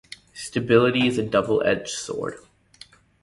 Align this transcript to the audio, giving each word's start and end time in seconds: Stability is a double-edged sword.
Stability 0.33 1.05
is 1.05 1.19
a 1.19 1.23
double-edged 1.23 1.87
sword. 1.89 2.39